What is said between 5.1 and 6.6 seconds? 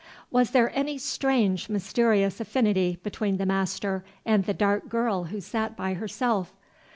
who sat by herself?